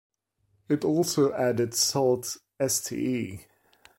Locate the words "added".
1.31-1.75